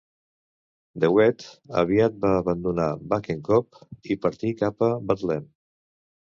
De 1.03 1.09
Wet 1.17 1.43
aviat 1.81 2.17
va 2.23 2.31
abandonar 2.37 2.87
Bakenkop 3.13 3.79
i 4.15 4.19
partir 4.25 4.55
cap 4.63 4.83
a 4.89 4.91
Betlem. 5.13 5.47